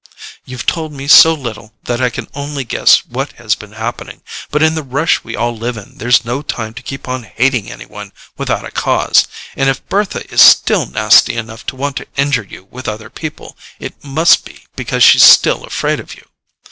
[0.45, 4.63] "You've told me so little that I can only guess what has been happening; but
[4.63, 7.85] in the rush we all live in there's no time to keep on hating any
[7.85, 12.41] one without a cause, and if Bertha is still nasty enough to want to injure
[12.41, 16.25] you with other people it must be because she's still afraid of you.